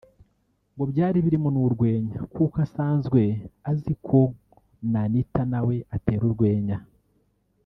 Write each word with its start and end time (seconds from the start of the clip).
ngo 0.73 0.83
byari 0.91 1.17
birimo 1.25 1.49
n’urwenya 1.51 2.19
kuko 2.35 2.55
asanzwe 2.65 3.21
azi 3.71 3.93
ko 4.07 4.19
na 4.91 5.01
Anita 5.07 5.41
nawe 5.51 5.75
atera 5.95 6.23
urwenya 6.29 6.77